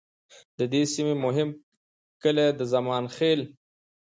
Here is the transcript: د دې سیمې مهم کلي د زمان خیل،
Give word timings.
د 0.57 0.59
دې 0.73 0.81
سیمې 0.93 1.15
مهم 1.25 1.49
کلي 2.21 2.47
د 2.59 2.61
زمان 2.73 3.03
خیل، 3.15 3.41